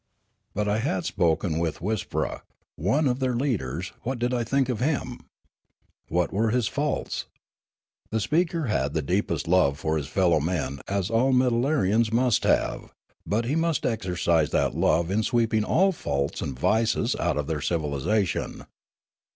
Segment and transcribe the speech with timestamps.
[0.55, 2.41] But I had spoken with Wispra,
[2.75, 5.19] one of their leaders; what did I think of him?
[6.07, 7.27] What were his faults?
[8.09, 12.91] The speaker had the deepest love for his fellow men as all Meddlarians must have,
[13.27, 17.61] but he must exercise that love in sweeping all faults and vices out of their
[17.61, 18.65] civil isation.